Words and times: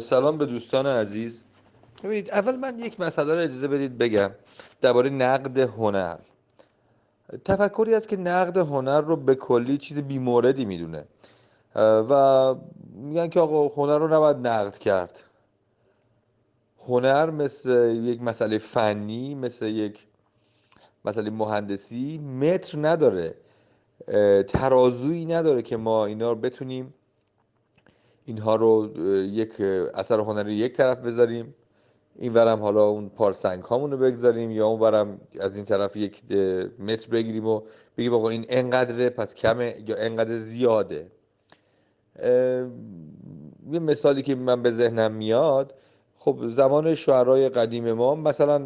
سلام 0.00 0.38
به 0.38 0.46
دوستان 0.46 0.86
عزیز. 0.86 1.44
ببینید 2.04 2.30
اول 2.30 2.56
من 2.56 2.78
یک 2.78 3.00
مسئله 3.00 3.34
رو 3.34 3.40
اجازه 3.40 3.68
بدید 3.68 3.98
بگم 3.98 4.30
درباره 4.80 5.10
نقد 5.10 5.58
هنر. 5.58 6.16
تفکری 7.44 7.94
است 7.94 8.08
که 8.08 8.16
نقد 8.16 8.56
هنر 8.56 9.00
رو 9.00 9.16
به 9.16 9.34
کلی 9.34 9.78
چیز 9.78 9.98
بیموردی 9.98 10.64
می‌دونه. 10.64 11.04
و 11.74 12.54
میگن 12.94 13.28
که 13.28 13.40
آقا 13.40 13.68
هنر 13.68 13.98
رو 13.98 14.08
نباید 14.14 14.36
نقد 14.36 14.78
کرد. 14.78 15.20
هنر 16.86 17.30
مثل 17.30 17.94
یک 17.94 18.22
مسئله 18.22 18.58
فنی 18.58 19.34
مثل 19.34 19.66
یک 19.66 20.06
مسئله 21.04 21.30
مهندسی 21.30 22.18
متر 22.18 22.78
نداره 22.78 23.34
ترازویی 24.42 25.26
نداره 25.26 25.62
که 25.62 25.76
ما 25.76 26.06
اینا 26.06 26.32
رو 26.32 26.38
بتونیم 26.38 26.94
اینها 28.28 28.56
رو 28.56 28.90
یک 29.24 29.60
اثر 29.94 30.20
هنری 30.20 30.54
یک 30.54 30.72
طرف 30.72 30.98
بذاریم. 30.98 31.54
این 32.18 32.34
ورم 32.34 32.60
حالا 32.62 32.84
اون 32.84 33.08
پارسنگ 33.08 33.62
هامون 33.62 33.90
رو 33.90 33.98
بگذاریم 33.98 34.50
یا 34.50 34.66
اون 34.66 34.80
ورم 34.80 35.20
از 35.40 35.56
این 35.56 35.64
طرف 35.64 35.96
یک 35.96 36.32
متر 36.78 37.08
بگیریم 37.10 37.46
و 37.46 37.62
بگیم 37.96 38.14
آقا 38.14 38.28
این 38.28 38.46
انقدره 38.48 39.10
پس 39.10 39.34
کمه 39.34 39.74
یا 39.86 39.96
انقدر 39.96 40.36
زیاده. 40.36 41.06
یه 43.70 43.78
مثالی 43.78 44.22
که 44.22 44.34
من 44.34 44.62
به 44.62 44.70
ذهنم 44.70 45.12
میاد 45.12 45.74
خب 46.16 46.48
زمان 46.48 46.94
شعرهای 46.94 47.48
قدیم 47.48 47.92
ما 47.92 48.14
مثلا 48.14 48.58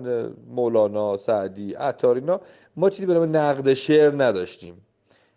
مولانا 0.51 1.17
سعدی 1.17 1.75
عطار 1.75 2.15
اینا 2.15 2.41
ما 2.77 2.91
چیزی 2.91 3.07
به 3.07 3.15
نام 3.15 3.37
نقد 3.37 3.75
شعر 3.75 4.23
نداشتیم. 4.23 4.75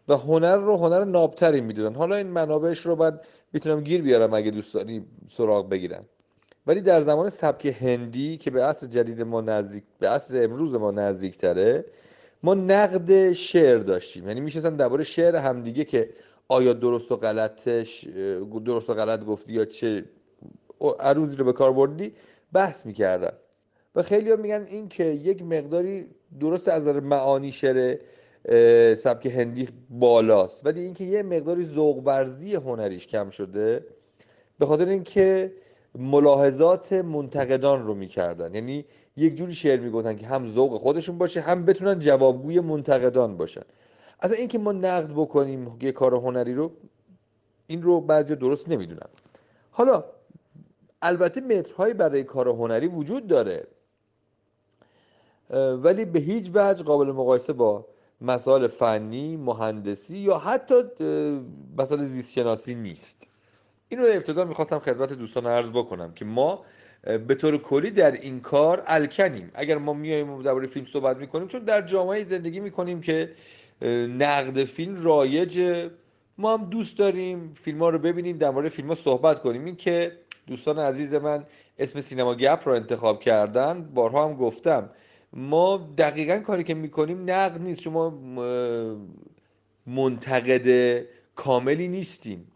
و 0.07 0.17
هنر 0.17 0.57
رو 0.57 0.77
هنر 0.77 1.03
نابتری 1.03 1.61
می‌دونن. 1.61 1.95
حالا 1.95 2.15
این 2.15 2.27
منابعش 2.27 2.79
رو 2.79 2.95
من 2.95 3.19
می‌تونم 3.53 3.81
گیر 3.81 4.01
بیارم 4.01 4.33
اگه 4.33 4.51
دوستانی 4.51 5.05
سراغ 5.31 5.69
بگیرن. 5.69 6.03
ولی 6.67 6.81
در 6.81 7.01
زمان 7.01 7.29
سبک 7.29 7.65
هندی 7.81 8.37
که 8.37 8.51
به 8.51 8.63
عصر 8.63 8.87
جدید 8.87 9.21
ما 9.21 9.41
نزدیک 9.41 9.83
به 9.99 10.09
عصر 10.09 10.43
امروز 10.43 10.75
ما 10.75 10.91
نزدیک 10.91 11.37
تره 11.37 11.85
ما 12.43 12.53
نقد 12.53 13.33
شعر 13.33 13.77
داشتیم. 13.77 14.27
یعنی 14.27 14.41
میشستن 14.41 14.75
درباره 14.75 15.03
شعر 15.03 15.35
همدیگه 15.35 15.83
که 15.83 16.09
آیا 16.47 16.73
درست 16.73 17.11
و 17.11 17.15
غلطش 17.15 18.07
درست 18.65 18.89
و 18.89 18.93
غلط 18.93 19.25
گفتی 19.25 19.53
یا 19.53 19.65
چه 19.65 20.05
عروضی 20.99 21.35
رو 21.35 21.45
به 21.45 21.53
کار 21.53 21.73
بردی 21.73 22.13
بحث 22.53 22.85
می‌کردن. 22.85 23.33
و 23.95 24.03
خیلی 24.03 24.31
هم 24.31 24.39
میگن 24.39 24.65
این 24.69 24.89
که 24.89 25.03
یک 25.03 25.41
مقداری 25.41 26.07
درست 26.39 26.67
از 26.67 26.83
نظر 26.83 26.99
معانی 26.99 27.51
شعر 27.51 27.97
سبک 28.97 29.25
هندی 29.25 29.69
بالاست. 29.89 30.65
ولی 30.65 30.81
اینکه 30.81 31.03
یه 31.03 31.23
مقداری 31.23 31.65
ذوق 31.65 32.01
ورزی 32.05 32.55
هنریش 32.55 33.07
کم 33.07 33.29
شده 33.29 33.85
به 34.59 34.65
خاطر 34.65 34.87
اینکه 34.87 35.53
ملاحظات 35.95 36.93
منتقدان 36.93 37.87
رو 37.87 37.93
می‌کردن. 37.93 38.55
یعنی 38.55 38.85
یک 39.17 39.35
جوری 39.35 39.53
شعر 39.53 39.79
می‌گفتن 39.79 40.15
که 40.15 40.27
هم 40.27 40.51
ذوق 40.51 40.77
خودشون 40.77 41.17
باشه 41.17 41.41
هم 41.41 41.65
بتونن 41.65 41.99
جوابگوی 41.99 42.59
منتقدان 42.59 43.37
باشن. 43.37 43.61
اصلا 44.21 44.35
اینکه 44.37 44.59
ما 44.59 44.71
نقد 44.71 45.11
بکنیم 45.11 45.77
یه 45.81 45.91
کار 45.91 46.15
هنری 46.15 46.53
رو 46.53 46.71
این 47.67 47.83
رو 47.83 48.01
بعضی 48.01 48.35
درست 48.35 48.69
نمی‌دونن. 48.69 49.07
حالا 49.71 50.03
البته 51.01 51.41
مترهایی 51.41 51.93
برای 51.93 52.23
کار 52.23 52.47
هنری 52.47 52.87
وجود 52.87 53.27
داره. 53.27 53.67
ولی 55.83 56.05
به 56.05 56.19
هیچ 56.19 56.51
وجه 56.53 56.83
قابل 56.83 57.11
مقایسه 57.11 57.53
با 57.53 57.85
مسائل 58.21 58.67
فنی 58.67 59.37
مهندسی 59.37 60.17
یا 60.17 60.37
حتی 60.37 60.75
مسائل 61.77 62.03
زیست 62.03 62.31
شناسی 62.31 62.75
نیست. 62.75 63.29
این 63.89 63.99
رو 63.99 64.05
ابتدا 64.11 64.45
می‌خواستم 64.45 64.79
خدمت 64.79 65.13
دوستان 65.13 65.45
عرض 65.45 65.69
بکنم 65.69 66.13
که 66.13 66.25
ما 66.25 66.65
به 67.27 67.35
طور 67.35 67.57
کلی 67.57 67.91
در 67.91 68.11
این 68.11 68.39
کار 68.39 68.83
الکنیم. 68.87 69.51
اگر 69.53 69.77
ما 69.77 69.93
میایم 69.93 70.41
درباره 70.41 70.67
فیلم 70.67 70.85
صحبت 70.85 71.17
می‌کنیم 71.17 71.47
چون 71.47 71.63
در 71.63 71.81
جامعه 71.81 72.23
زندگی 72.23 72.59
می‌کنیم 72.59 73.01
که 73.01 73.31
نقد 74.19 74.63
فیلم 74.63 75.03
رایج 75.03 75.87
ما 76.37 76.57
هم 76.57 76.65
دوست 76.65 76.97
داریم 76.97 77.53
فیلم 77.61 77.79
ها 77.79 77.89
رو 77.89 77.99
ببینیم 77.99 78.37
در 78.37 78.49
مورد 78.49 78.69
فیلم 78.69 78.87
ها 78.87 78.95
صحبت 78.95 79.41
کنیم. 79.41 79.65
این 79.65 79.75
که 79.75 80.11
دوستان 80.47 80.79
عزیز 80.79 81.13
من 81.13 81.43
اسم 81.77 82.01
سینما 82.01 82.35
گپ 82.35 82.61
رو 82.65 82.73
انتخاب 82.73 83.19
کردن 83.19 83.83
بارها 83.93 84.25
هم 84.25 84.35
گفتم. 84.35 84.89
ما 85.35 85.93
دقیقا 85.97 86.39
کاری 86.39 86.63
که 86.63 86.73
می‌کنیم 86.73 87.21
نقد 87.29 87.61
نیست. 87.61 87.81
شما 87.81 88.09
منتقد 89.87 91.01
کاملی 91.35 91.87
نیستیم. 91.87 92.47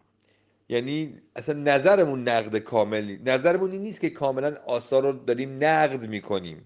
یعنی 0.68 1.14
اصلا 1.36 1.54
نظرمون 1.54 2.28
نقد 2.28 2.58
کاملی 2.58 3.20
نظرمون 3.24 3.72
این 3.72 3.82
نیست 3.82 4.00
که 4.00 4.10
کاملا 4.10 4.56
آثار 4.66 5.02
رو 5.02 5.12
داریم 5.12 5.64
نقد 5.64 6.08
می‌کنیم. 6.08 6.64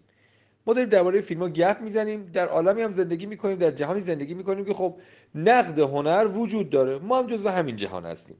ما 0.66 0.74
داریم 0.74 0.88
درباره 0.88 1.20
فیلم 1.20 1.40
ها 1.42 1.48
گپ 1.48 1.80
می‌زنیم 1.80 2.30
در 2.32 2.48
عالمی 2.48 2.82
هم 2.82 2.92
زندگی 2.92 3.26
می‌کنیم 3.26 3.58
در 3.58 3.70
جهانی 3.70 4.00
زندگی 4.00 4.34
می‌کنیم 4.34 4.64
که 4.64 4.74
خب 4.74 4.98
نقد 5.34 5.78
هنر 5.78 6.28
وجود 6.34 6.70
داره. 6.70 6.98
ما 6.98 7.18
هم 7.18 7.26
جزو 7.26 7.48
همین 7.48 7.76
جهان 7.76 8.06
هستیم. 8.06 8.36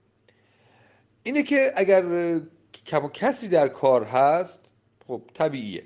اینه 1.22 1.42
که 1.42 1.72
اگر 1.76 2.02
کم 2.86 3.04
و 3.04 3.08
کسری 3.08 3.48
در 3.48 3.68
کار 3.68 4.04
هست 4.04 4.60
خب 5.06 5.22
طبیعیه. 5.34 5.82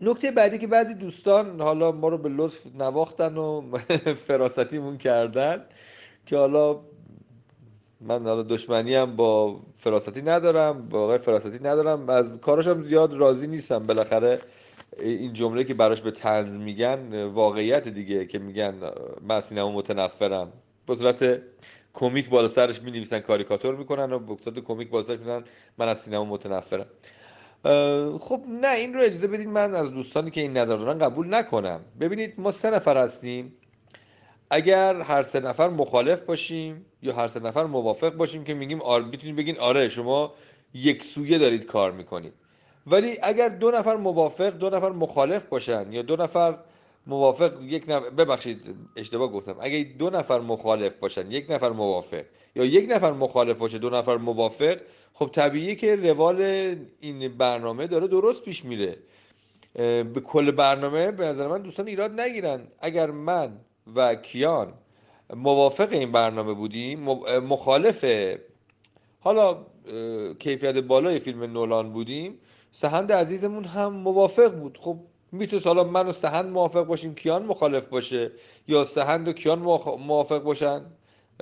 نکته 0.00 0.30
بعدی 0.30 0.58
که 0.58 0.66
بعضی 0.66 0.94
دوستان 0.94 1.60
حالا 1.60 1.92
ما 1.92 2.08
رو 2.08 2.18
به 2.18 2.28
لطف 2.28 2.66
نواختن 2.78 3.36
و 3.36 3.62
فراستی 4.26 4.96
کردن 4.98 5.64
که 6.26 6.36
حالا 6.36 6.80
من 8.00 8.26
حالا 8.26 8.42
دشمنی 8.42 8.94
هم 8.94 9.16
با 9.16 9.60
فراستی 9.76 10.22
ندارم 10.22 10.88
با 10.88 11.02
آقای 11.02 11.18
فراستی 11.18 11.58
ندارم. 11.58 12.08
از 12.10 12.40
کاراشم 12.40 12.82
زیاد 12.82 13.14
راضی 13.14 13.46
نیستم. 13.46 13.86
بالاخره 13.86 14.40
این 15.00 15.32
جمله 15.32 15.64
که 15.64 15.74
براش 15.74 16.00
به 16.00 16.10
تنز 16.10 16.58
میگن 16.58 17.24
واقعیت 17.24 17.88
دیگه 17.88 18.26
که 18.26 18.38
میگن 18.38 18.74
من 19.22 19.40
سینما 19.40 19.72
متنفرم. 19.72 20.52
به 20.86 20.96
صورت 20.96 21.42
کمیک 21.94 22.28
بالا 22.28 22.48
سرش 22.48 22.82
می 22.82 22.90
نویسن 22.90 23.18
کاریکاتور 23.20 23.74
می‌کنن 23.74 24.12
و 24.12 24.18
به 24.18 24.36
صورت 24.44 24.58
کمیک 24.58 24.90
بالا 24.90 25.02
سرش 25.04 25.18
می‌زنن 25.18 25.44
من 25.78 25.88
از 25.88 26.00
سینما 26.00 26.24
متنفرم. 26.24 26.86
خب 28.20 28.40
نه 28.48 28.74
این 28.74 28.94
رو 28.94 29.00
اجازه 29.00 29.26
بدید 29.26 29.48
من 29.48 29.74
از 29.74 29.90
دوستانی 29.90 30.30
که 30.30 30.40
این 30.40 30.56
نظر 30.56 30.76
دارن 30.76 30.98
قبول 30.98 31.34
نکنم. 31.34 31.80
ببینید 32.00 32.34
ما 32.40 32.52
سه 32.52 32.70
نفر 32.70 32.96
هستیم. 32.96 33.52
اگر 34.50 35.00
هر 35.00 35.22
سه 35.22 35.40
نفر 35.40 35.68
مخالف 35.68 36.20
باشیم 36.20 36.86
یا 37.02 37.14
هر 37.14 37.28
سه 37.28 37.40
نفر 37.40 37.64
موافق 37.64 38.14
باشیم 38.14 38.44
که 38.44 38.54
میگیم 38.54 38.82
آره 38.82 39.04
می‌تونید 39.04 39.36
بگین 39.36 39.58
آره 39.58 39.88
شما 39.88 40.34
یک 40.74 41.04
سویه 41.04 41.38
دارید 41.38 41.66
کار 41.66 41.92
می‌کنید. 41.92 42.32
ولی 42.86 43.18
اگر 43.22 43.48
دو 43.48 43.70
نفر 43.70 43.96
موافق 43.96 44.50
دو 44.50 44.70
نفر 44.70 44.90
مخالف 44.90 45.46
باشن 45.46 45.92
یا 45.92 46.02
دو 46.02 46.16
نفر 46.16 46.58
موافق 47.06 47.62
یک 47.62 47.84
نفر 47.88 48.10
ببخشید 48.10 48.74
اشتباه 48.96 49.32
گفتم. 49.32 49.56
اگه 49.60 49.82
دو 49.98 50.10
نفر 50.10 50.40
مخالف 50.40 50.92
باشن 50.92 51.30
یک 51.30 51.50
نفر 51.50 51.70
موافق. 51.70 52.24
یا 52.56 52.64
یک 52.64 52.90
نفر 52.90 53.12
مخالف 53.12 53.56
باشه 53.56 53.78
دو 53.78 53.90
نفر 53.90 54.16
موافق 54.16 54.80
خب 55.14 55.30
طبیعیه 55.32 55.74
که 55.74 55.96
روال 55.96 56.76
این 57.00 57.28
برنامه 57.28 57.86
داره 57.86 58.06
درست 58.06 58.42
پیش 58.42 58.64
میره. 58.64 58.96
به 59.74 60.20
کل 60.24 60.50
برنامه 60.50 61.10
به 61.10 61.24
نظر 61.24 61.48
من 61.48 61.62
دوستان 61.62 61.88
ایراد 61.88 62.20
نگیرن. 62.20 62.66
اگر 62.80 63.10
من 63.10 63.52
و 63.96 64.14
کیان 64.14 64.72
موافق 65.36 65.92
این 65.92 66.12
برنامه 66.12 66.52
بودیم 66.52 67.00
مخالف 67.38 68.04
حالا 69.20 69.66
کیفیت 70.38 70.76
بالای 70.76 71.18
فیلم 71.18 71.42
نولان 71.42 71.92
بودیم 71.92 72.38
سهند 72.72 73.12
عزیزمون 73.12 73.64
هم 73.64 73.92
موافق 73.92 74.54
بود. 74.54 74.78
خب 74.80 74.98
می‌تونست 75.32 75.66
حالا 75.66 75.84
من 75.84 76.06
و 76.06 76.12
سهند 76.12 76.50
موافق 76.50 76.82
باشیم 76.82 77.14
کیان 77.14 77.46
مخالف 77.46 77.86
باشه 77.86 78.30
یا 78.68 78.84
سهند 78.84 79.28
و 79.28 79.32
کیان 79.32 79.58
موافق 79.58 80.42
باشن؟ 80.42 80.82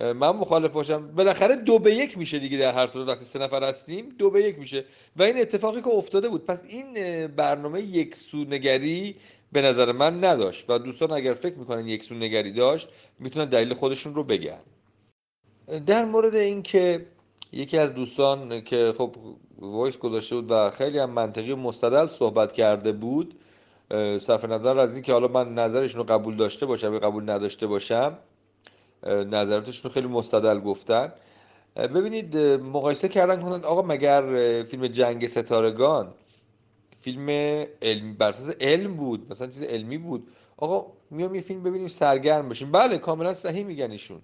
من 0.01 0.31
مخالف 0.31 0.71
باشم. 0.71 1.15
بالاخره 1.15 1.57
دو 1.57 1.79
به 1.79 1.95
یک 1.95 2.19
میشه 2.19 2.39
دیگه 2.39 2.59
در 2.59 2.75
هر 2.75 2.87
صورت. 2.87 3.09
وقتی 3.09 3.25
سه 3.25 3.39
نفر 3.39 3.65
هستیم 3.65 4.09
دو 4.19 4.31
به 4.31 4.43
یک 4.43 4.59
میشه. 4.59 4.85
و 5.17 5.23
این 5.23 5.41
اتفاقی 5.41 5.81
که 5.81 5.89
افتاده 5.89 6.29
بود. 6.29 6.45
پس 6.45 6.63
این 6.69 7.27
برنامه 7.27 7.81
یک 7.81 8.15
سو 8.15 8.45
نگری 8.45 9.17
به 9.53 9.63
نظر 9.63 9.93
من 9.93 10.25
نداشت. 10.25 10.65
و 10.69 10.79
دوستان 10.79 11.13
اگر 11.13 11.33
فکر 11.35 11.55
می‌کنن 11.55 11.89
یک 11.89 12.05
سو 12.05 12.15
نگری 12.15 12.53
داشت 12.53 12.89
می‌تونن 13.19 13.45
دلیل 13.45 13.75
خودشون 13.75 14.15
رو 14.15 14.25
بگن. 14.25 14.61
در 15.87 16.05
مورد 16.05 16.35
اینکه 16.35 17.07
یکی 17.53 17.79
از 17.79 17.95
دوستان 17.95 18.61
که 18.61 18.95
خب 18.99 19.17
وایس 19.59 19.99
گذاشته 19.99 20.35
بود 20.35 20.51
و 20.51 20.71
خیلی 20.71 20.99
هم 20.99 21.11
منطقی 21.11 21.53
و 21.53 21.57
مستدل 21.57 22.07
صحبت 22.07 22.53
کرده 22.53 22.93
بود 22.93 23.35
صرف 24.21 24.45
نظر 24.45 24.79
از 24.79 24.93
اینکه 24.93 25.13
حالا 25.13 25.29
من 25.29 25.55
نظرشون 25.55 25.99
رو 25.99 26.15
قبول 26.15 26.37
داشته 26.37 26.67
باشم 26.67 26.93
یا 26.93 26.99
قبول 26.99 27.31
نداشته 27.31 27.67
باشم 27.67 28.19
نظراتشون 29.07 29.91
خیلی 29.91 30.07
مستدل 30.07 30.61
گفتن. 30.61 31.13
ببینید 31.77 32.37
مقایسه 32.37 33.09
کردن 33.09 33.43
کنند 33.43 33.65
آقا 33.65 33.83
مگر 33.83 34.23
فیلم 34.63 34.87
جنگ 34.87 35.27
ستارگان 35.27 36.15
فیلم 37.01 37.29
علمی 37.83 38.13
بر 38.13 38.35
علم 38.61 38.97
بود؟ 38.97 39.27
مثلا 39.31 39.47
چیز 39.47 39.63
علمی 39.63 39.99
بود؟ 39.99 40.29
آقا 40.57 40.93
میام 41.11 41.35
یه 41.35 41.41
فیلم 41.41 41.63
ببینیم 41.63 41.89
سرگرم 41.89 42.49
باشیم 42.49 42.73
بله 42.73 42.99
کاملا 42.99 43.35
صحیح 43.35 43.65
میگن 43.65 43.91
ایشون. 43.91 44.21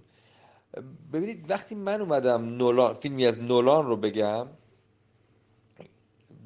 ببینید 1.13 1.51
وقتی 1.51 1.75
من 1.75 2.01
اومدم 2.01 2.57
نولان 2.57 2.93
فیلمی 2.93 3.25
از 3.25 3.39
نولان 3.39 3.85
رو 3.85 3.97
بگم 3.97 4.47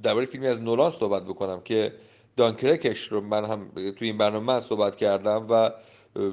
درباره 0.04 0.26
فیلمی 0.26 0.48
از 0.48 0.62
نولان 0.62 0.92
صحبت 0.92 1.24
بکنم 1.24 1.62
که 1.62 1.94
دانکرکش 2.40 3.08
رو 3.08 3.22
من 3.22 3.46
هم 3.46 3.72
توی 3.76 4.08
این 4.08 4.18
برنامه 4.18 4.46
من 4.46 4.60
صحبت 4.60 4.96
کردم 4.96 5.48
و 5.50 5.72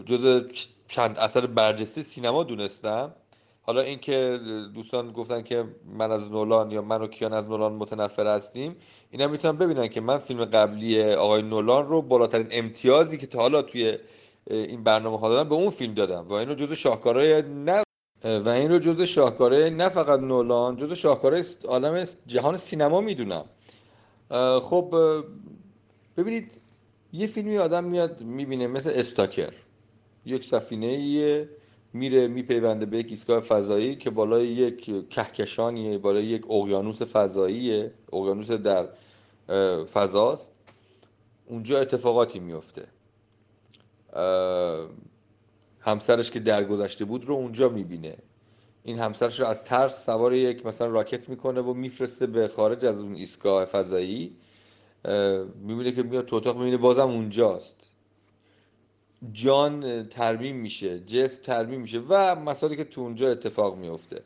جز 0.06 0.46
چند 0.88 1.18
اثر 1.18 1.46
برجسته 1.46 2.02
سینما 2.02 2.42
دونستم. 2.42 3.14
حالا 3.62 3.80
اینکه 3.80 4.38
دوستان 4.74 5.12
گفتن 5.12 5.42
که 5.42 5.64
من 5.98 6.12
از 6.12 6.30
نولان 6.30 6.70
یا 6.70 6.82
من 6.82 7.02
و 7.02 7.06
کیان 7.06 7.32
از 7.32 7.44
نولان 7.44 7.72
متنفر 7.72 8.26
هستیم 8.26 8.76
اینا 9.10 9.26
می‌تونن 9.26 9.56
ببینن 9.56 9.88
که 9.88 10.00
من 10.00 10.18
فیلم 10.18 10.44
قبلی 10.44 11.12
آقای 11.12 11.42
نولان 11.42 11.88
رو 11.88 12.02
بالاترین 12.02 12.46
امتیازی 12.50 13.18
که 13.18 13.26
تا 13.26 13.38
حالا 13.38 13.62
توی 13.62 13.98
این 14.50 14.84
برنامه 14.84 15.18
ها 15.18 15.28
دادم 15.28 15.48
به 15.48 15.54
اون 15.54 15.70
فیلم 15.70 15.94
دادم 15.94 16.28
و 16.28 16.32
این 16.32 16.48
رو 16.48 16.54
جز 16.54 16.72
شاهکارهای 16.72 17.42
نه 17.42 17.82
و 18.24 18.48
این 18.48 18.70
رو 18.70 18.78
جز 18.78 19.02
شاهکارهای 19.02 19.70
نه 19.70 19.88
فقط 19.88 20.20
نولان 20.20 20.76
جز 20.76 20.92
شاهکارهای 20.92 21.44
عالم 21.64 22.04
جهان 22.26 22.56
سینما 22.56 23.00
می‌دونم. 23.00 23.44
خب 24.62 24.94
ببینید 26.16 26.50
یه 27.12 27.26
فیلمی 27.26 27.58
آدم 27.58 27.84
میاد 27.84 28.22
می‌بینه 28.22 28.66
مثل 28.66 28.90
استاکر. 28.94 29.52
یک 30.26 30.44
سفینه 30.44 30.86
ایه 30.86 31.48
میره 31.92 32.28
میپیونده 32.28 32.86
به 32.86 32.98
یک 32.98 33.06
ایستگاه 33.10 33.40
فضایی 33.40 33.96
که 33.96 34.10
بالای 34.10 34.48
یک 34.48 35.08
کهکشانیه 35.08 35.98
بالای 35.98 36.24
یک 36.24 36.50
اقیانوس 36.50 37.02
فضاییه 37.02 37.92
اقیانوس 38.12 38.50
در 38.50 38.88
فضاست. 39.84 40.52
اونجا 41.46 41.80
اتفاقاتی 41.80 42.38
میفته 42.38 42.86
همسرش 45.80 46.30
که 46.30 46.40
درگذشته 46.40 47.04
بود 47.04 47.24
رو 47.24 47.34
اونجا 47.34 47.68
می‌بینه. 47.68 48.16
این 48.82 48.98
همسرش 48.98 49.40
رو 49.40 49.46
از 49.46 49.64
ترس 49.64 50.06
سوار 50.06 50.34
یک 50.34 50.66
مثلا 50.66 50.86
راکت 50.86 51.28
می‌کنه 51.28 51.60
و 51.60 51.74
میفرسته 51.74 52.26
به 52.26 52.48
خارج 52.48 52.84
از 52.84 52.98
اون 52.98 53.14
ایستگاه 53.14 53.64
فضایی. 53.64 54.36
می‌بینه 55.54 55.93
که 55.93 56.02
میاد 56.02 56.26
تو 56.26 56.37
اتاق 56.37 56.56
می‌بینه 56.58 56.76
بازم 56.76 57.08
اونجاست. 57.08 57.90
جان 59.32 60.08
ترمیم 60.08 60.56
میشه 60.56 61.00
جسم 61.00 61.43
ترمیم 61.43 61.81
میشه 61.81 62.02
و 62.08 62.34
مسائلی 62.34 62.76
که 62.76 62.84
تو 62.84 63.00
اونجا 63.00 63.31
اتفاق 63.31 63.76
میفته 63.76 64.22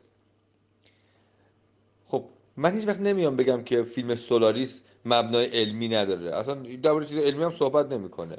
خب 2.08 2.24
من 2.56 2.74
هیچ 2.74 2.88
وقت 2.88 3.00
نمیام 3.00 3.36
بگم 3.36 3.62
که 3.62 3.82
فیلم 3.82 4.14
سولاریس 4.14 4.82
مبنای 5.04 5.46
علمی 5.46 5.88
نداره. 5.88 6.34
اصلا 6.36 6.54
درباره 6.54 7.06
چیز 7.06 7.18
علمی 7.18 7.44
هم 7.44 7.50
صحبت 7.50 7.92
نمی‌کنه. 7.92 8.36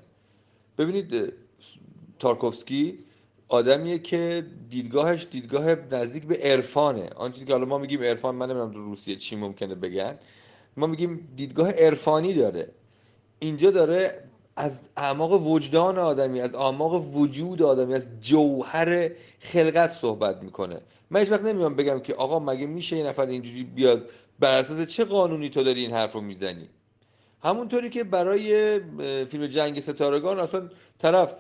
ببینید 0.77 1.34
تارکوفسکی 2.19 3.00
آدمیه 3.48 4.00
که 4.00 4.45
دیدگاهش 4.69 5.27
دیدگاه 5.31 5.75
نزدیک 5.92 6.24
به 6.24 6.38
عرفانه. 6.38 7.10
آن 7.10 7.31
چیزی 7.31 7.45
که 7.45 7.54
حالا 7.54 7.66
ما 7.66 7.77
میگیم 7.77 8.04
عرفان 8.04 8.36
من 8.36 8.45
نمی‌دونم 8.50 8.74
تو 8.74 8.80
روسیه 8.80 9.16
چی 9.16 9.36
ممکنه 9.36 9.75
بگن. 9.75 10.19
ما 10.77 10.88
میگیم 10.88 11.29
دیدگاه 11.35 11.71
عرفانی 11.71 12.33
داره. 12.33 12.71
اینجا 13.39 13.71
داره 13.71 14.23
از 14.56 14.79
اعماق 14.97 15.47
وجدان 15.47 15.97
آدمی 15.97 16.41
از 16.41 16.56
اعماق 16.56 17.15
وجود 17.15 17.63
آدمی 17.63 17.94
از 17.94 18.03
جوهر 18.21 19.12
خلقت 19.39 19.91
صحبت 19.91 20.44
می‌کنه. 20.44 20.81
من 21.09 21.19
هیچ 21.19 21.31
وقت 21.31 21.44
نمیام 21.44 21.75
بگم 21.75 22.00
که 22.00 22.13
آقا 22.13 22.39
مگه 22.39 22.65
میشه 22.65 22.97
یه 22.97 23.03
نفر 23.03 23.25
اینجوری 23.25 23.63
بیاد 23.63 24.09
بر 24.39 24.59
اساس 24.59 24.88
چه 24.88 25.06
قانونی 25.06 25.50
تو 25.50 25.63
داری 25.63 25.81
این 25.81 25.91
حرف 25.91 26.13
رو 26.13 26.21
می‌زنی؟ 26.21 26.69
همونطوری 27.44 27.89
که 27.89 28.03
برای 28.03 28.79
فیلم 29.25 29.47
جنگ 29.47 29.79
ستارگان 29.79 30.39
اصلا 30.39 30.69
طرف 31.00 31.35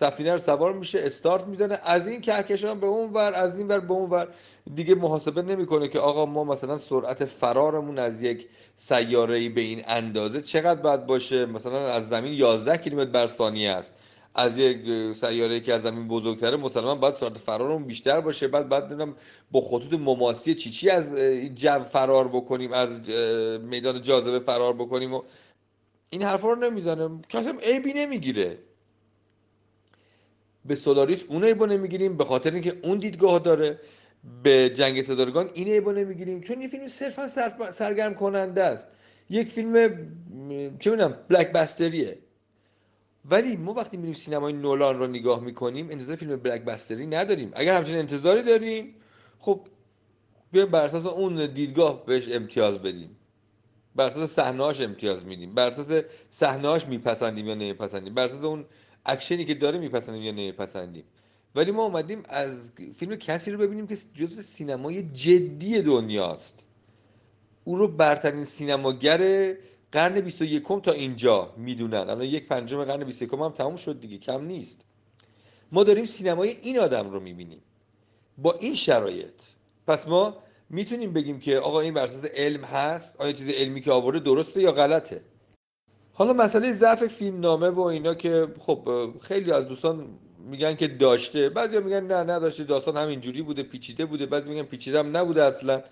سفینه 0.00 0.32
رو 0.32 0.38
سوار 0.38 0.72
میشه 0.72 1.00
استارت 1.00 1.46
می‌زنه. 1.46 1.78
از 1.82 2.08
این 2.08 2.20
کهکشان 2.20 2.80
به 2.80 2.86
اون 2.86 3.12
ور 3.12 3.32
از 3.34 3.58
این 3.58 3.68
ور 3.68 3.80
به 3.80 3.92
اون 3.92 4.10
ور. 4.10 4.28
دیگه 4.74 4.94
محاسبه 4.94 5.42
نمی‌کنه 5.42 5.88
که 5.88 5.98
آقا 5.98 6.26
ما 6.26 6.44
مثلا 6.44 6.78
سرعت 6.78 7.24
فرارمون 7.24 7.98
از 7.98 8.22
یک 8.22 8.48
سیاره 8.76 9.36
ای 9.38 9.48
به 9.48 9.60
این 9.60 9.82
اندازه 9.86 10.42
چقدر 10.42 10.80
باید 10.80 11.06
باشه؟ 11.06 11.46
مثلا 11.46 11.86
از 11.86 12.08
زمین 12.08 12.32
11 12.32 12.76
کیلومتر 12.76 13.10
بر 13.10 13.26
ثانیه 13.26 13.70
است. 13.70 13.94
از 14.34 14.58
یک 14.58 14.78
سیاره 15.16 15.60
که 15.60 15.74
از 15.74 15.82
زمین 15.82 16.08
بزرگتره 16.08 16.56
مسلما 16.56 16.94
باید 16.94 17.14
سرعت 17.14 17.38
فرارمون 17.38 17.84
بیشتر 17.84 18.20
باشه. 18.20 18.48
بعد 18.48 18.68
بعد 18.68 19.14
با 19.50 19.60
خطوط 19.60 20.00
مماسی 20.00 20.54
چی 20.54 20.70
چی 20.70 20.90
از 20.90 21.14
جو 21.54 21.82
فرار 21.82 22.28
بکنیم 22.28 22.72
از 22.72 23.00
میدان 23.62 24.02
جاذبه 24.02 24.38
فرار 24.40 24.72
بکنیم 24.72 25.14
و 25.14 25.22
این 26.10 26.22
حرفا 26.22 26.52
رو 26.52 26.56
نمی‌زنه. 26.56 27.10
کسی 27.28 27.48
عیبی 27.62 27.92
نمی‌گیره. 27.92 28.58
به 30.64 30.74
سولاریس 30.74 31.24
اون 31.28 31.44
ایبو 31.44 31.66
نمی‌گیریم 31.66 32.16
به 32.16 32.24
خاطر 32.24 32.50
اینکه 32.50 32.74
اون 32.82 32.98
دیدگاه 32.98 33.38
داره 33.38 33.80
به 34.42 34.70
جنگ 34.70 35.02
ستارگان 35.02 35.50
این 35.54 35.68
ایبو 35.68 35.92
نمی‌گیریم. 35.92 36.40
چون 36.40 36.60
یه 36.62 36.68
فیلم 36.68 36.88
صرفا 36.88 37.28
سرگرم 37.70 38.14
کننده 38.14 38.62
است. 38.62 38.88
یک 39.30 39.48
فیلم 39.50 39.88
چه 40.78 40.90
می‌دونم 40.90 41.18
blockbuster 41.28 41.52
یه 41.52 42.18
ولی 43.30 43.56
ما 43.56 43.72
وقتی 43.72 43.96
میریم 43.96 44.14
سینمای 44.14 44.52
نولان 44.52 44.98
رو 44.98 45.06
نگاه 45.06 45.40
می‌کنیم 45.40 45.90
انتظار 45.90 46.16
فیلم 46.16 46.36
blockbuster 46.36 46.62
ی 46.62 47.06
نداریم. 47.06 47.50
اگر 47.54 47.74
همچین 47.74 47.96
انتظاری 47.96 48.42
داریم 48.42 48.94
خب 49.38 49.66
بیایم 50.52 50.70
بر 50.70 50.84
اساس 50.86 51.06
اون 51.06 51.46
دیدگاه 51.46 52.06
بهش 52.06 52.28
امتیاز 52.32 52.78
بدیم. 52.78 53.16
بر 53.96 54.06
اساس 54.06 54.30
صحنه‌اش 54.30 54.80
امتیاز 54.80 55.26
میدیم. 55.26 55.54
بر 55.54 55.68
اساس 55.68 56.02
صحنه‌اش 56.30 56.86
میپسندیم 56.86 57.48
یا 57.48 57.54
نمیپسندیم. 57.54 58.14
بر 58.14 58.24
اساس 58.24 58.44
اون 58.44 58.64
اکشنی 59.06 59.44
که 59.44 59.54
داره 59.54 59.78
میپسندیم 59.78 60.22
یا 60.22 60.32
نمیپسندیم. 60.32 61.04
ولی 61.54 61.70
ما 61.70 61.84
اومدیم 61.84 62.22
از 62.28 62.70
فیلم 62.96 63.16
کسی 63.16 63.50
رو 63.50 63.58
ببینیم 63.58 63.86
که 63.86 63.96
جزو 64.14 64.42
سینمای 64.42 65.02
جدی 65.02 65.82
دنیاست. 65.82 66.66
او 67.64 67.76
رو 67.76 67.88
برترین 67.88 68.44
سینماگر 68.44 69.54
قرن 69.92 70.20
21 70.20 70.82
تا 70.82 70.92
اینجا 70.92 71.54
می‌دونن. 71.56 71.96
الان 71.96 72.22
یک 72.22 72.48
پنجم 72.48 72.84
قرن 72.84 73.04
21 73.04 73.32
هم 73.32 73.48
تموم 73.48 73.76
شد 73.76 74.00
دیگه 74.00 74.18
کم 74.18 74.44
نیست. 74.44 74.86
ما 75.72 75.84
داریم 75.84 76.04
سینمای 76.04 76.56
این 76.62 76.78
آدم 76.78 77.10
رو 77.10 77.20
می‌بینیم. 77.20 77.62
با 78.38 78.52
این 78.52 78.74
شرایط. 78.74 79.42
پس 79.86 80.08
ما 80.08 80.36
می‌تونیم 80.70 81.12
بگیم 81.12 81.40
که 81.40 81.58
آقا 81.58 81.80
این 81.80 81.94
بر 81.94 82.08
علم 82.34 82.64
هست؟ 82.64 83.20
آیا 83.20 83.32
چیز 83.32 83.48
علمی 83.48 83.80
که 83.80 83.92
آورده 83.92 84.18
درسته 84.18 84.60
یا 84.60 84.72
غلطه؟ 84.72 85.20
حالا 86.14 86.32
مسئله 86.32 86.72
ضعف 86.72 87.06
فیلم 87.06 87.40
نامه 87.40 87.68
و 87.68 87.80
اینا 87.80 88.14
که 88.14 88.48
خب 88.58 89.10
خیلی 89.20 89.52
از 89.52 89.68
دوستان 89.68 90.06
میگن 90.38 90.76
که 90.76 90.88
داشته 90.88 91.48
بعضی 91.48 91.78
میگن 91.78 92.06
نه 92.06 92.14
نداشته 92.14 92.64
داستان 92.64 92.96
همینجوری 92.96 93.42
بوده 93.42 93.62
پیچیده 93.62 94.06
بوده 94.06 94.26
بعضی 94.26 94.50
میگن 94.50 94.62
پیچیده 94.62 94.98
هم 94.98 95.16
نبوده 95.16 95.42
اصلا. 95.42 95.82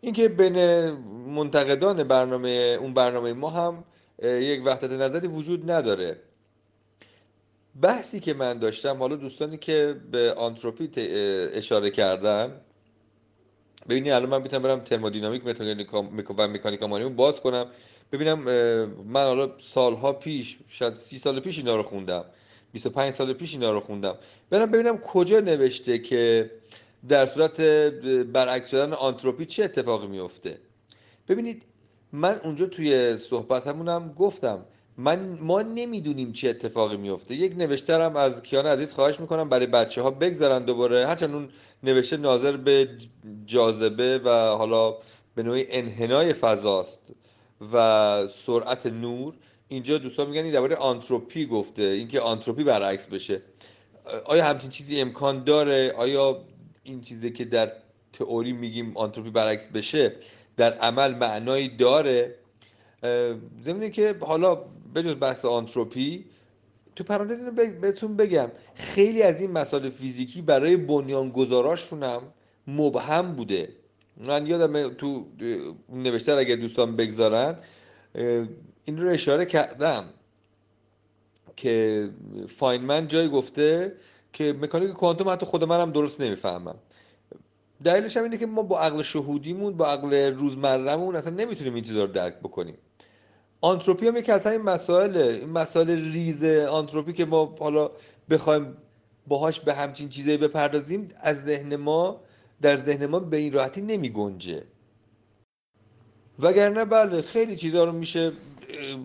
اینکه 0.00 0.28
بین 0.28 0.90
منتقدان 1.10 2.04
برنامه 2.04 2.78
اون 2.80 2.94
برنامه 2.94 3.32
ما 3.32 3.50
هم 3.50 3.84
یک 4.22 4.66
وحدت 4.66 4.92
نظری 4.92 5.26
وجود 5.26 5.70
نداره. 5.70 6.16
بحثی 7.82 8.20
که 8.20 8.34
من 8.34 8.58
داشتم 8.58 8.96
حالا 8.96 9.16
دوستانی 9.16 9.56
که 9.56 9.96
به 10.10 10.32
آنتروپی 10.32 10.90
اشاره 11.52 11.90
کردن 11.90 12.60
ببینید 13.88 14.12
الان 14.12 14.28
من 14.28 14.42
می‌تونم 14.42 14.62
برم 14.62 14.80
ترمودینامیک 14.80 15.46
و 15.46 16.48
مکانیکا 16.48 17.08
باز 17.08 17.40
کنم. 17.40 17.66
ببینم 18.12 18.38
من 19.06 19.24
حالا 19.24 19.50
سالها 19.58 20.12
پیش 20.12 20.58
شاید 20.68 20.94
سی 20.94 21.18
سال 21.18 21.40
پیش 21.40 21.58
اینا 21.58 21.76
رو 21.76 21.82
خوندم 21.82 22.24
25 22.72 23.12
سال 23.12 23.32
پیش 23.32 23.54
اینا 23.54 23.72
رو 23.72 23.80
خوندم. 23.80 24.14
برم 24.50 24.70
ببینم 24.70 24.98
کجا 24.98 25.40
نوشته 25.40 25.98
که 25.98 26.50
در 27.08 27.26
صورت 27.26 27.60
برعکس 28.32 28.70
شدن 28.70 28.92
آنتروپی 28.92 29.46
چه 29.46 29.64
اتفاقی 29.64 30.06
میفته 30.06 30.58
ببینید 31.28 31.62
من 32.12 32.40
اونجا 32.44 32.66
توی 32.66 33.16
صحبتمونم 33.16 34.12
گفتم 34.12 34.64
من 34.96 35.38
ما 35.40 35.62
نمی‌دونیم 35.62 36.32
چه 36.32 36.50
اتفاقی 36.50 36.96
میفته 36.96 37.34
یک 37.34 37.56
نوشترم 37.56 38.16
از 38.16 38.42
کیان 38.42 38.66
عزیز 38.66 38.94
خواهش 38.94 39.20
می‌کنم 39.20 39.48
برای 39.48 39.66
بچه 39.66 40.02
ها 40.02 40.10
بگذارن 40.10 40.64
دوباره. 40.64 41.06
هرچند 41.06 41.34
اون 41.34 41.48
نوشته 41.82 42.16
ناظر 42.16 42.56
به 42.56 42.88
جاذبه 43.46 44.18
و 44.18 44.28
حالا 44.30 44.96
به 45.34 45.42
نوعی 45.42 45.66
انحنای 45.68 46.32
فضاست. 46.32 47.12
و 47.72 48.28
سرعت 48.28 48.86
نور. 48.86 49.34
اینجا 49.68 49.98
دوستان 49.98 50.28
میگن 50.28 50.42
این 50.44 50.52
درباره 50.52 50.76
آنتروپی 50.76 51.46
گفته 51.46 51.82
اینکه 51.82 52.20
آنتروپی 52.20 52.64
برعکس 52.64 53.06
بشه. 53.06 53.42
آیا 54.24 54.44
همچین 54.44 54.70
چیزی 54.70 55.00
امکان 55.00 55.44
داره؟ 55.44 55.92
آیا 55.96 56.44
این 56.82 57.00
چیزی 57.00 57.30
که 57.30 57.44
در 57.44 57.72
تئوری 58.12 58.52
میگیم 58.52 58.96
آنتروپی 58.96 59.30
برعکس 59.30 59.66
بشه 59.66 60.12
در 60.56 60.72
عمل 60.72 61.14
معنایی 61.14 61.68
داره؟ 61.68 62.34
زمینه 63.64 63.90
که 63.90 64.16
حالا 64.20 64.54
بجز 64.94 65.16
بحث 65.20 65.44
آنتروپی 65.44 66.24
تو 66.96 67.04
پرانتز 67.04 67.44
بهتون 67.80 68.16
بگم. 68.16 68.50
خیلی 68.74 69.22
از 69.22 69.40
این 69.40 69.50
مسائل 69.50 69.90
فیزیکی 69.90 70.42
برای 70.42 70.76
بنیانگذاراشون 70.76 72.02
هم 72.02 72.22
مبهم 72.66 73.32
بوده. 73.32 73.68
من 74.26 74.46
یادم 74.46 74.88
تو 74.88 75.26
نوشته 75.88 76.32
اگه 76.32 76.56
دوستان 76.56 76.96
بگذارن 76.96 77.56
این 78.84 78.98
رو 78.98 79.08
اشاره 79.08 79.46
کردم 79.46 80.04
که 81.56 82.08
فاینمن 82.48 83.08
جای 83.08 83.28
گفته 83.28 83.92
که 84.32 84.52
مکانیک 84.52 84.90
کوانتوم 84.90 85.28
حتی 85.28 85.46
خود 85.46 85.64
منم 85.64 85.92
درست 85.92 86.20
نمی‌فهمم. 86.20 86.74
دلیلش 87.84 88.16
هم 88.16 88.22
اینه 88.22 88.36
که 88.36 88.46
ما 88.46 88.62
با 88.62 88.80
عقل 88.80 89.02
شهودیمون 89.02 89.76
با 89.76 89.86
عقل 89.86 90.14
روزمرهمون 90.14 91.16
اصلا 91.16 91.34
نمی‌تونیم 91.34 91.74
این 91.74 91.84
چیزا 91.84 92.04
رو 92.04 92.12
درک 92.12 92.34
بکنیم. 92.34 92.78
آنتروپی 93.60 94.08
هم 94.08 94.16
یکی 94.16 94.32
از 94.32 94.46
این 94.46 94.62
مسائل 94.62 95.16
این 95.16 95.50
مسائل 95.50 96.12
ریز 96.12 96.44
آنتروپی 96.44 97.12
که 97.12 97.24
ما 97.24 97.56
حالا 97.60 97.90
بخوایم 98.30 98.76
باهاش 99.26 99.60
به 99.60 99.74
همچین 99.74 100.08
چیزایی 100.08 100.36
بپردازیم 100.36 101.08
از 101.20 101.44
ذهن 101.44 101.76
ما 101.76 102.20
در 102.62 102.76
ذهن 102.76 103.06
ما 103.06 103.18
به 103.18 103.36
این 103.36 103.52
راحتی 103.52 103.80
نمی 103.80 104.10
گنجه 104.10 104.64
وگرنه 106.38 106.84
بله 106.84 107.22
خیلی 107.22 107.56
چیزها 107.56 107.84
رو 107.84 107.92
میشه 107.92 108.32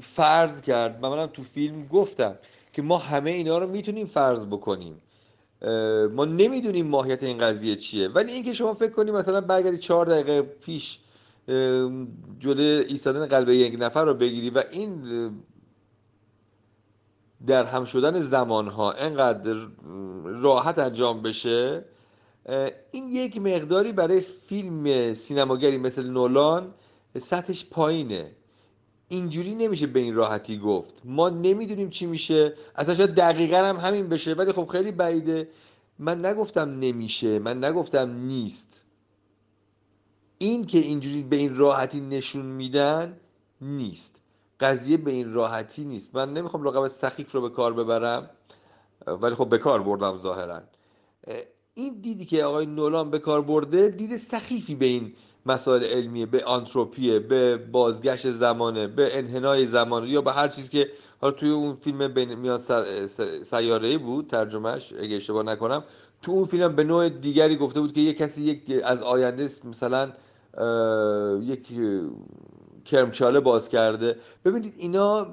فرض 0.01 0.61
کرد. 0.61 0.99
من 1.01 1.09
منم 1.09 1.27
تو 1.27 1.43
فیلم 1.43 1.87
گفتم 1.87 2.39
که 2.73 2.81
ما 2.81 2.97
همه 2.97 3.31
اینا 3.31 3.57
رو 3.57 3.67
می‌تونیم 3.67 4.05
فرض 4.05 4.45
بکنیم. 4.45 5.01
ما 6.11 6.25
نمی‌دونیم 6.25 6.87
ماهیت 6.87 7.23
این 7.23 7.37
قضیه 7.37 7.75
چیه. 7.75 8.07
ولی 8.07 8.31
اینکه 8.31 8.53
شما 8.53 8.73
فکر 8.73 8.91
کنیم 8.91 9.13
مثلا 9.13 9.41
برگردی 9.41 9.77
چهار 9.77 10.05
دقیقه 10.05 10.41
پیش 10.41 10.99
جلوی 12.39 12.63
ایستادن 12.63 13.25
قلب 13.25 13.49
یک 13.49 13.75
نفر 13.79 14.05
رو 14.05 14.13
بگیری 14.13 14.49
و 14.49 14.63
این 14.71 15.03
در 17.47 17.63
هم 17.63 17.85
شدن 17.85 18.19
زمانها 18.19 18.91
انقدر 18.91 19.67
راحت 20.25 20.79
انجام 20.79 21.21
بشه 21.21 21.85
این 22.91 23.09
یک 23.09 23.37
مقداری 23.37 23.91
برای 23.91 24.21
فیلم 24.21 25.13
سینماگری 25.13 25.77
مثل 25.77 26.09
نولان 26.09 26.73
سطحش 27.19 27.65
پایینه. 27.65 28.31
اینجوری 29.07 29.55
نمیشه 29.55 29.87
به 29.87 29.99
این 29.99 30.15
راحتی 30.15 30.57
گفت. 30.57 31.01
ما 31.05 31.29
نمی‌دونیم 31.29 31.89
چی 31.89 32.05
میشه. 32.05 32.53
اصلا 32.75 32.95
شاید 32.95 33.15
دقیقا 33.15 33.57
هم 33.57 33.77
همین 33.77 34.09
بشه 34.09 34.33
ولی 34.33 34.51
خب 34.51 34.65
خیلی 34.65 34.91
بعیده. 34.91 35.49
من 35.99 36.25
نگفتم 36.25 36.79
نمیشه 36.79 37.39
من 37.39 37.63
نگفتم 37.63 38.09
نیست. 38.09 38.85
این 40.37 40.65
که 40.65 40.77
اینجوری 40.77 41.23
به 41.23 41.35
این 41.35 41.55
راحتی 41.55 42.01
نشون 42.01 42.45
میدن 42.45 43.17
نیست. 43.61 44.21
قضیه 44.59 44.97
به 44.97 45.11
این 45.11 45.33
راحتی 45.33 45.85
نیست. 45.85 46.15
من 46.15 46.33
نمی‌خوام 46.33 46.67
لقب 46.67 46.87
سخیف 46.87 47.31
رو 47.31 47.41
به 47.41 47.49
کار 47.49 47.73
ببرم 47.73 48.29
ولی 49.07 49.35
خب 49.35 49.49
به 49.49 49.57
کار 49.57 49.83
بردم 49.83 50.17
ظاهرا. 50.17 50.61
این 51.75 52.01
دیدی 52.01 52.25
که 52.25 52.43
آقای 52.43 52.65
نولان 52.65 53.11
به 53.11 53.19
کار 53.19 53.41
برده 53.41 53.89
دید 53.89 54.17
سخیفی 54.17 54.75
به 54.75 54.85
این 54.85 55.13
مسائل 55.45 55.83
علمیه 55.83 56.25
به 56.25 56.45
آنتروپیه 56.45 57.19
به 57.19 57.57
بازگشت 57.57 58.31
زمانه 58.31 58.87
به 58.87 59.17
انحنای 59.17 59.65
زمانه 59.65 60.09
یا 60.09 60.21
به 60.21 60.31
هر 60.31 60.47
چیزی 60.47 60.69
که 60.69 60.89
حالا 61.21 61.33
توی 61.33 61.49
اون 61.49 61.75
فیلم 61.75 62.07
بین 62.07 62.35
میان 62.35 62.59
سیاره 63.43 63.97
بود 63.97 64.27
ترجمهش 64.27 64.93
اگه 64.99 65.15
اشتباه 65.15 65.43
نکنم 65.43 65.83
تو 66.21 66.31
اون 66.31 66.45
فیلم 66.45 66.75
به 66.75 66.83
نوع 66.83 67.09
دیگری 67.09 67.57
گفته 67.57 67.81
بود 67.81 67.93
که 67.93 68.01
یک 68.01 68.17
کسی 68.17 68.41
یک 68.41 68.81
از 68.83 69.01
آینده 69.01 69.49
مثلا 69.63 70.11
یک 71.41 71.67
کرمچاله 72.85 73.39
باز 73.39 73.69
کرده. 73.69 74.17
ببینید 74.45 74.73
اینا 74.77 75.27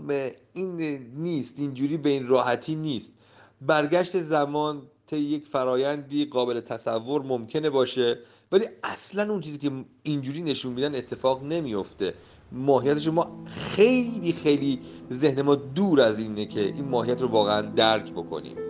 این 0.53 0.77
نیست 1.17 1.59
اینجوری 1.59 1.97
به 1.97 2.09
این 2.09 2.27
راحتی 2.27 2.75
نیست. 2.75 3.13
برگشت 3.61 4.21
زمان 4.21 4.83
طی 5.11 5.19
یک 5.19 5.47
فرایندی 5.47 6.25
قابل 6.25 6.61
تصور 6.61 7.23
ممکنه 7.23 7.71
باشه 7.71 8.19
ولی 8.53 8.65
اصلا 8.83 9.33
اون 9.33 9.41
چیزی 9.41 9.59
که 9.59 9.71
اینجوری 10.03 10.43
نشون 10.43 10.73
میدن 10.73 10.95
اتفاق 10.95 11.45
نمیفته 11.45 12.15
ماهیتش 12.53 13.09
ما 13.09 13.45
خیلی 13.47 14.33
خیلی 14.33 14.81
ذهن 15.13 15.43
ما 15.43 15.55
دور 15.55 16.01
از 16.01 16.19
اینه 16.19 16.47
که 16.47 16.61
این 16.61 16.85
ماهیت 16.85 17.21
رو 17.23 17.29
واقعا 17.29 17.63
درک 17.63 18.13
بکنیم. 18.13 18.70